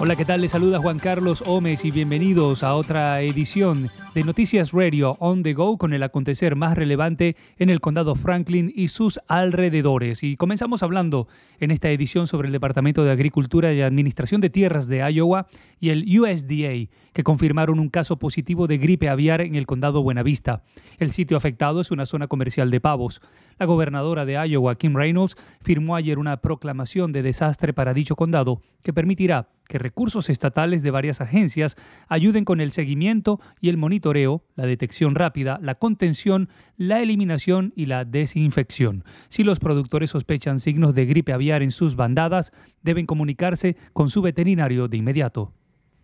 [0.00, 0.40] Hola, ¿qué tal?
[0.40, 5.54] Les saluda Juan Carlos Gómez y bienvenidos a otra edición de Noticias Radio On the
[5.54, 10.24] Go con el acontecer más relevante en el condado Franklin y sus alrededores.
[10.24, 11.28] Y comenzamos hablando
[11.60, 15.46] en esta edición sobre el Departamento de Agricultura y Administración de Tierras de Iowa
[15.78, 20.64] y el USDA, que confirmaron un caso positivo de gripe aviar en el condado Buenavista.
[20.98, 23.22] El sitio afectado es una zona comercial de pavos.
[23.58, 28.60] La gobernadora de Iowa, Kim Reynolds, firmó ayer una proclamación de desastre para dicho condado
[28.82, 31.76] que permitirá que recursos estatales de varias agencias
[32.08, 37.86] ayuden con el seguimiento y el monitoreo, la detección rápida, la contención, la eliminación y
[37.86, 39.04] la desinfección.
[39.28, 44.22] Si los productores sospechan signos de gripe aviar en sus bandadas, deben comunicarse con su
[44.22, 45.52] veterinario de inmediato.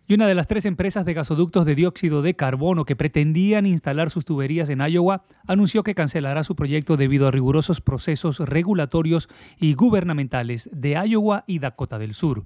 [0.07, 4.09] Y una de las tres empresas de gasoductos de dióxido de carbono que pretendían instalar
[4.09, 9.73] sus tuberías en Iowa anunció que cancelará su proyecto debido a rigurosos procesos regulatorios y
[9.73, 12.45] gubernamentales de Iowa y Dakota del Sur.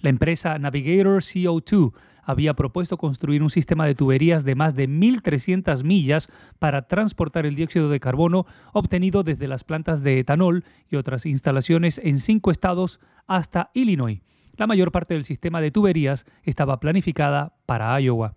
[0.00, 1.92] La empresa Navigator CO2
[2.26, 7.54] había propuesto construir un sistema de tuberías de más de 1.300 millas para transportar el
[7.54, 13.00] dióxido de carbono obtenido desde las plantas de etanol y otras instalaciones en cinco estados
[13.26, 14.20] hasta Illinois.
[14.56, 18.34] La mayor parte del sistema de tuberías estaba planificada para Iowa.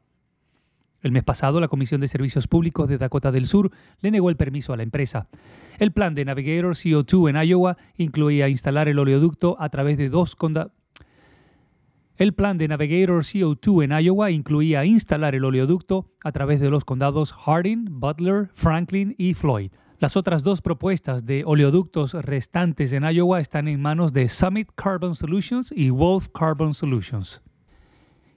[1.02, 4.36] El mes pasado, la Comisión de Servicios Públicos de Dakota del Sur le negó el
[4.36, 5.30] permiso a la empresa.
[5.80, 10.36] El plan de Navigator CO2 en Iowa incluía instalar el oleoducto a través de dos
[12.20, 16.84] el plan de Navigator CO2 en Iowa incluía instalar el oleoducto a través de los
[16.84, 19.72] condados Harding, Butler, Franklin y Floyd.
[20.00, 25.16] Las otras dos propuestas de oleoductos restantes en Iowa están en manos de Summit Carbon
[25.16, 27.42] Solutions y Wolf Carbon Solutions.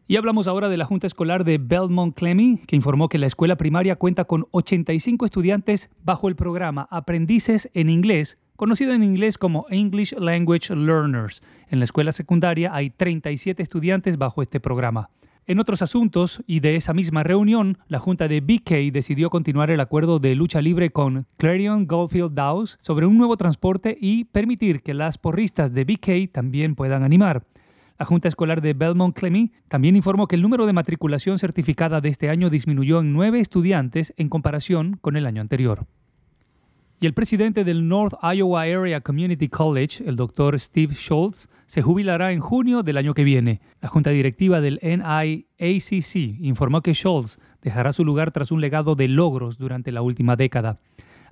[0.07, 3.57] Y hablamos ahora de la Junta Escolar de Belmont Clemmy, que informó que la escuela
[3.57, 9.67] primaria cuenta con 85 estudiantes bajo el programa Aprendices en Inglés conocido en inglés como
[9.71, 11.43] English Language Learners.
[11.69, 15.11] En la escuela secundaria hay 37 estudiantes bajo este programa.
[15.49, 19.81] En otros asuntos y de esa misma reunión, la Junta de BK decidió continuar el
[19.81, 24.95] acuerdo de lucha libre con Clarion Goldfield Dowes sobre un nuevo transporte y permitir que
[24.95, 27.43] las porristas de BK también puedan animar.
[27.99, 32.11] La Junta Escolar de Belmont Clemmy también informó que el número de matriculación certificada de
[32.11, 35.85] este año disminuyó en nueve estudiantes en comparación con el año anterior.
[37.03, 42.31] Y el presidente del North Iowa Area Community College, el doctor Steve Schultz, se jubilará
[42.31, 43.61] en junio del año que viene.
[43.81, 49.09] La junta directiva del NIACC informó que Schultz dejará su lugar tras un legado de
[49.09, 50.79] logros durante la última década.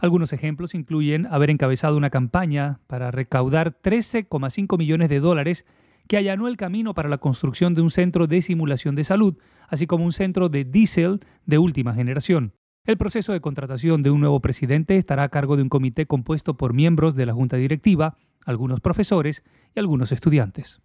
[0.00, 5.66] Algunos ejemplos incluyen haber encabezado una campaña para recaudar 13,5 millones de dólares
[6.08, 9.36] que allanó el camino para la construcción de un centro de simulación de salud,
[9.68, 12.54] así como un centro de diésel de última generación.
[12.86, 16.56] El proceso de contratación de un nuevo presidente estará a cargo de un comité compuesto
[16.56, 20.80] por miembros de la junta directiva, algunos profesores y algunos estudiantes.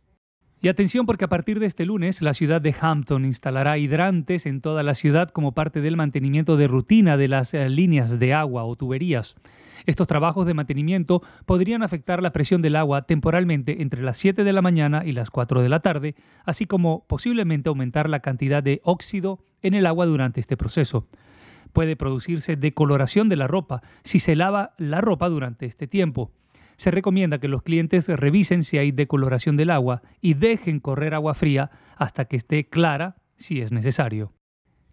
[0.62, 4.60] Y atención porque a partir de este lunes la ciudad de Hampton instalará hidrantes en
[4.60, 8.66] toda la ciudad como parte del mantenimiento de rutina de las eh, líneas de agua
[8.66, 9.36] o tuberías.
[9.86, 14.54] Estos trabajos de mantenimiento podrían afectar la presión del agua temporalmente entre las 7 de
[14.54, 18.82] la mañana y las 4 de la tarde, así como posiblemente aumentar la cantidad de
[18.84, 21.08] óxido en el agua durante este proceso
[21.76, 26.32] puede producirse decoloración de la ropa si se lava la ropa durante este tiempo.
[26.78, 31.34] Se recomienda que los clientes revisen si hay decoloración del agua y dejen correr agua
[31.34, 34.35] fría hasta que esté clara si es necesario.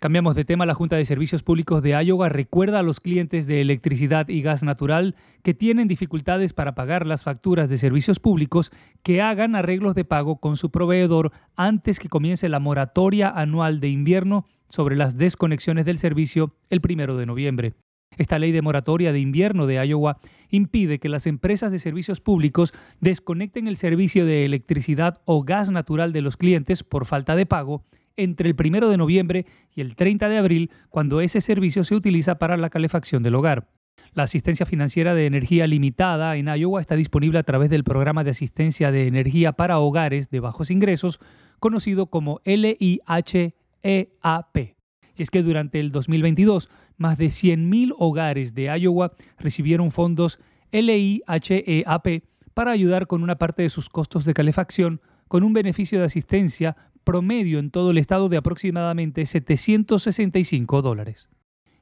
[0.03, 0.67] Cambiamos de tema.
[0.67, 4.65] La Junta de Servicios Públicos de Iowa recuerda a los clientes de electricidad y gas
[4.65, 5.15] natural
[5.45, 8.73] que tienen dificultades para pagar las facturas de servicios públicos
[9.05, 13.91] que hagan arreglos de pago con su proveedor antes que comience la moratoria anual de
[13.91, 17.75] invierno sobre las desconexiones del servicio el primero de noviembre.
[18.19, 20.19] Esta ley de moratoria de invierno de Iowa
[20.51, 26.13] impide que las empresas de servicios públicos desconecten el servicio de electricidad o gas natural
[26.13, 27.85] de los clientes por falta de pago
[28.17, 32.39] entre el primero de noviembre y el 30 de abril, cuando ese servicio se utiliza
[32.39, 33.69] para la calefacción del hogar.
[34.15, 38.31] La asistencia financiera de energía limitada en Iowa está disponible a través del programa de
[38.31, 41.19] asistencia de energía para hogares de bajos ingresos,
[41.59, 44.57] conocido como LIH EAP.
[45.17, 50.39] Y es que durante el 2022, más de 100.000 hogares de Iowa recibieron fondos
[50.73, 52.25] LIHEAP
[52.55, 56.77] para ayudar con una parte de sus costos de calefacción, con un beneficio de asistencia
[57.05, 61.29] promedio en todo el estado de aproximadamente 765 dólares.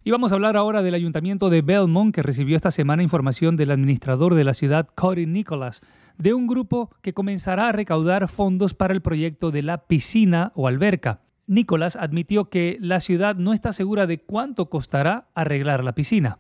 [0.03, 3.71] Y vamos a hablar ahora del ayuntamiento de Belmont, que recibió esta semana información del
[3.71, 5.83] administrador de la ciudad, Cody Nicholas,
[6.17, 10.69] de un grupo que comenzará a recaudar fondos para el proyecto de la piscina o
[10.69, 11.21] alberca.
[11.47, 16.39] Nicolás admitió que la ciudad no está segura de cuánto costará arreglar la piscina.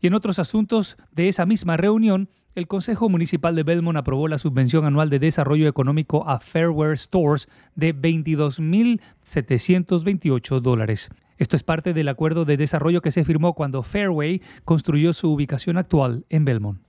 [0.00, 4.38] Y en otros asuntos de esa misma reunión, el Consejo Municipal de Belmont aprobó la
[4.38, 11.10] subvención anual de desarrollo económico a Fairware Stores de 22.728 dólares.
[11.36, 15.78] Esto es parte del acuerdo de desarrollo que se firmó cuando Fairway construyó su ubicación
[15.78, 16.80] actual en Belmont.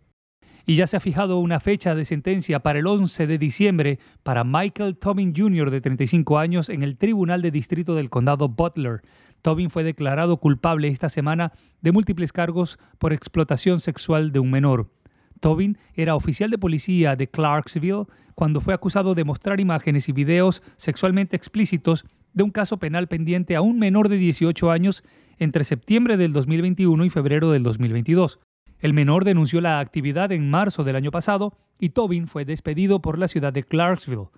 [0.70, 4.44] Y ya se ha fijado una fecha de sentencia para el 11 de diciembre para
[4.44, 5.72] Michael Tobin Jr.
[5.72, 9.02] de 35 años en el Tribunal de Distrito del Condado Butler.
[9.42, 14.92] Tobin fue declarado culpable esta semana de múltiples cargos por explotación sexual de un menor.
[15.40, 18.06] Tobin era oficial de policía de Clarksville
[18.36, 23.56] cuando fue acusado de mostrar imágenes y videos sexualmente explícitos de un caso penal pendiente
[23.56, 25.04] a un menor de 18 años
[25.40, 28.40] entre septiembre del 2021 y febrero del 2022.
[28.80, 33.20] El menor denunció la actividad en marzo del año pasado y Tobin fue despedido por
[33.20, 34.30] la ciudad de Clarksville.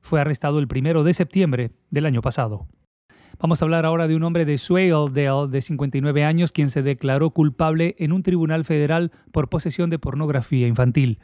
[0.00, 2.66] Fue arrestado el primero de septiembre del año pasado.
[3.38, 7.30] Vamos a hablar ahora de un hombre de Swaledale de 59 años quien se declaró
[7.30, 11.18] culpable en un tribunal federal por posesión de pornografía infantil.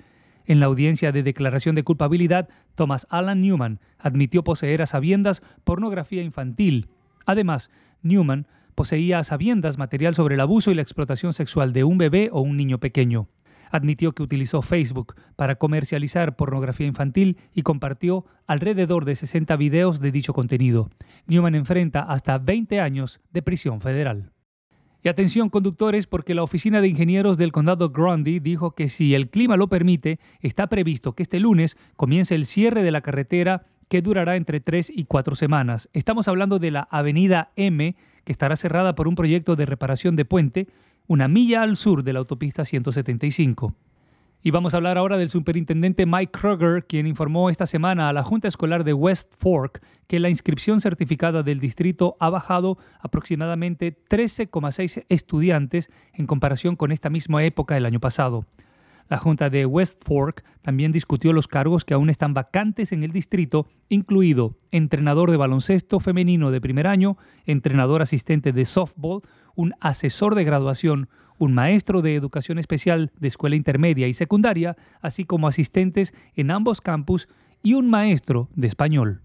[0.45, 6.23] En la audiencia de declaración de culpabilidad, Thomas Alan Newman admitió poseer a sabiendas pornografía
[6.23, 6.89] infantil.
[7.25, 7.71] Además,
[8.03, 8.47] Newman
[8.77, 12.57] poseía sabiendas material sobre el abuso y la explotación sexual de un bebé o un
[12.57, 13.29] niño pequeño
[13.71, 20.13] admitió que utilizó Facebook para comercializar pornografía infantil y compartió alrededor de 60 videos de
[20.13, 20.89] dicho contenido.
[21.27, 24.31] Newman enfrenta hasta 20 años de prisión federal.
[25.03, 29.31] Y atención conductores porque la Oficina de Ingenieros del Condado Grundy dijo que si el
[29.31, 34.03] clima lo permite, está previsto que este lunes comience el cierre de la carretera que
[34.03, 35.89] durará entre tres y cuatro semanas.
[35.93, 37.95] Estamos hablando de la Avenida M,
[38.27, 40.67] que estará cerrada por un proyecto de reparación de puente,
[41.07, 43.73] una milla al sur de la autopista 175.
[44.43, 48.25] Y vamos a hablar ahora del superintendente Mike Kruger, quien informó esta semana a la
[48.25, 55.05] Junta Escolar de West Fork que la inscripción certificada del distrito ha bajado aproximadamente 13,6
[55.09, 58.45] estudiantes en comparación con esta misma época del año pasado.
[59.09, 63.13] La Junta de West Fork también discutió los cargos que aún están vacantes en el
[63.13, 69.23] distrito, incluido entrenador de baloncesto femenino de primer año, entrenador asistente de softball,
[69.55, 71.09] un asesor de graduación,
[71.39, 76.81] un maestro de educación especial de escuela intermedia y secundaria, así como asistentes en ambos
[76.81, 77.29] campus
[77.63, 79.23] y un maestro de español.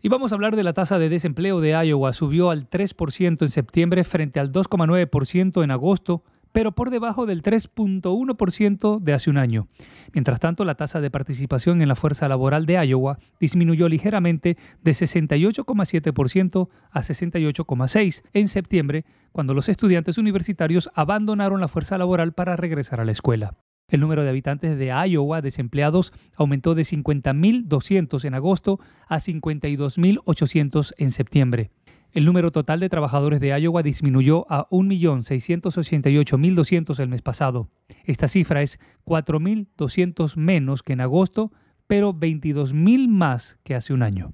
[0.00, 2.12] Y vamos a hablar de la tasa de desempleo de Iowa.
[2.12, 6.22] Subió al 3% en septiembre frente al 2,9% en agosto,
[6.52, 9.68] pero por debajo del 3.1% de hace un año.
[10.12, 14.90] Mientras tanto, la tasa de participación en la fuerza laboral de Iowa disminuyó ligeramente de
[14.90, 23.00] 68,7% a 68,6% en septiembre, cuando los estudiantes universitarios abandonaron la fuerza laboral para regresar
[23.00, 23.54] a la escuela.
[23.90, 31.10] El número de habitantes de Iowa desempleados aumentó de 50.200 en agosto a 52.800 en
[31.10, 31.70] septiembre.
[32.12, 37.68] El número total de trabajadores de Iowa disminuyó a 1.688.200 el mes pasado.
[38.04, 41.52] Esta cifra es 4.200 menos que en agosto,
[41.86, 44.32] pero 22.000 más que hace un año.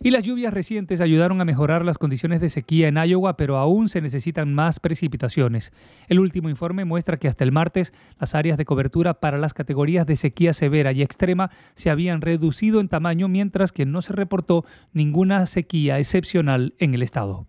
[0.00, 3.88] Y las lluvias recientes ayudaron a mejorar las condiciones de sequía en Iowa, pero aún
[3.88, 5.72] se necesitan más precipitaciones.
[6.08, 10.04] El último informe muestra que hasta el martes las áreas de cobertura para las categorías
[10.04, 14.64] de sequía severa y extrema se habían reducido en tamaño, mientras que no se reportó
[14.92, 17.46] ninguna sequía excepcional en el estado.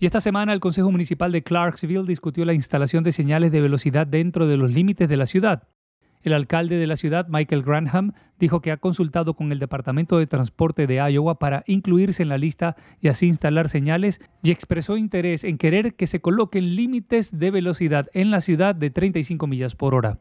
[0.00, 4.08] Y esta semana el Consejo Municipal de Clarksville discutió la instalación de señales de velocidad
[4.08, 5.68] dentro de los límites de la ciudad.
[6.26, 10.26] El alcalde de la ciudad, Michael Granham, dijo que ha consultado con el Departamento de
[10.26, 15.44] Transporte de Iowa para incluirse en la lista y así instalar señales y expresó interés
[15.44, 19.94] en querer que se coloquen límites de velocidad en la ciudad de 35 millas por
[19.94, 20.18] hora.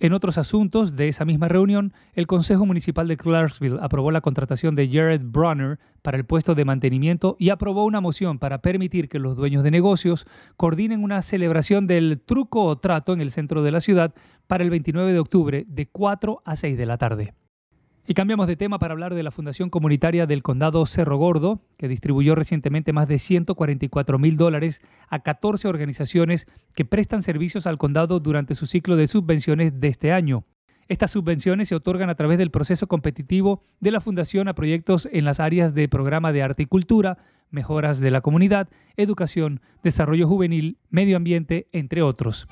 [0.00, 4.76] En otros asuntos de esa misma reunión, el Consejo Municipal de Clarksville aprobó la contratación
[4.76, 9.18] de Jared Brunner para el puesto de mantenimiento y aprobó una moción para permitir que
[9.18, 10.24] los dueños de negocios
[10.56, 14.14] coordinen una celebración del truco o trato en el centro de la ciudad
[14.46, 17.34] para el 29 de octubre de 4 a 6 de la tarde.
[18.10, 21.88] Y cambiamos de tema para hablar de la Fundación Comunitaria del Condado Cerro Gordo, que
[21.88, 28.18] distribuyó recientemente más de 144 mil dólares a 14 organizaciones que prestan servicios al condado
[28.18, 30.46] durante su ciclo de subvenciones de este año.
[30.88, 35.26] Estas subvenciones se otorgan a través del proceso competitivo de la Fundación a proyectos en
[35.26, 37.18] las áreas de programa de arte y cultura,
[37.50, 42.48] mejoras de la comunidad, educación, desarrollo juvenil, medio ambiente, entre otros.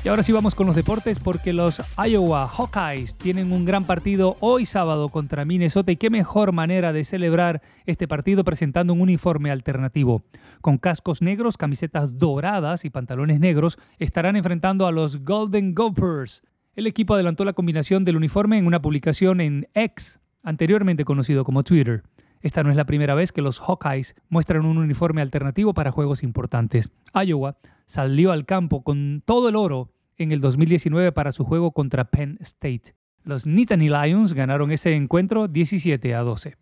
[0.05, 4.37] Y ahora sí vamos con los deportes porque los Iowa Hawkeyes tienen un gran partido
[4.41, 9.53] hoy sábado contra Minnesota y qué mejor manera de celebrar este partido presentando un uniforme
[9.53, 10.25] alternativo.
[10.61, 16.43] Con cascos negros, camisetas doradas y pantalones negros estarán enfrentando a los Golden Gophers.
[16.75, 21.63] El equipo adelantó la combinación del uniforme en una publicación en X, anteriormente conocido como
[21.63, 22.03] Twitter.
[22.43, 26.23] Esta no es la primera vez que los Hawkeyes muestran un uniforme alternativo para juegos
[26.25, 26.93] importantes.
[27.15, 27.57] Iowa
[27.87, 32.39] salió al campo con todo el oro en el 2019 para su juego contra Penn
[32.41, 32.95] State.
[33.23, 36.57] Los Nittany Lions ganaron ese encuentro 17 a 12.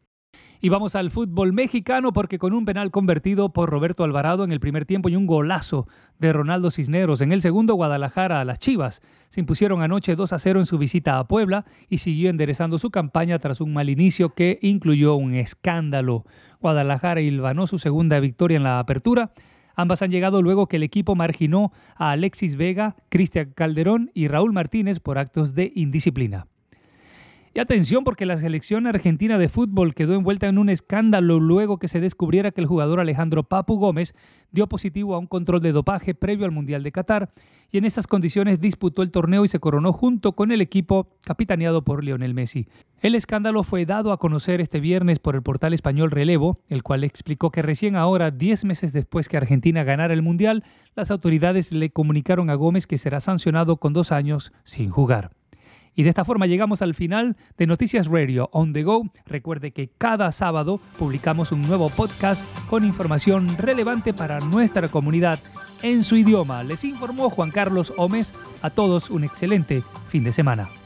[0.63, 4.61] Y vamos al fútbol mexicano porque con un penal convertido por Roberto Alvarado en el
[4.61, 5.89] primer tiempo y un golazo
[6.19, 9.01] de Ronaldo Cisneros en el segundo, Guadalajara a las Chivas
[9.31, 12.91] se impusieron anoche 2 a 0 en su visita a Puebla y siguió enderezando su
[12.91, 16.27] campaña tras un mal inicio que incluyó un escándalo.
[16.61, 19.33] Guadalajara hilvanó su segunda victoria en la apertura.
[19.77, 24.53] Ambas han llegado luego que el equipo marginó a Alexis Vega, Cristian Calderón y Raúl
[24.53, 26.49] Martínez por actos de indisciplina.
[27.53, 31.89] Y atención porque la selección argentina de fútbol quedó envuelta en un escándalo luego que
[31.89, 34.15] se descubriera que el jugador Alejandro Papu Gómez
[34.53, 37.33] dio positivo a un control de dopaje previo al Mundial de Qatar
[37.73, 41.83] y en esas condiciones disputó el torneo y se coronó junto con el equipo capitaneado
[41.83, 42.69] por Lionel Messi.
[43.01, 47.03] El escándalo fue dado a conocer este viernes por el portal español Relevo, el cual
[47.03, 50.63] explicó que recién ahora, 10 meses después que Argentina ganara el Mundial,
[50.95, 55.33] las autoridades le comunicaron a Gómez que será sancionado con dos años sin jugar.
[55.95, 59.11] Y de esta forma llegamos al final de Noticias Radio On The Go.
[59.27, 65.39] Recuerde que cada sábado publicamos un nuevo podcast con información relevante para nuestra comunidad
[65.83, 66.63] en su idioma.
[66.63, 68.33] Les informó Juan Carlos Gómez.
[68.63, 70.80] A todos un excelente fin de semana.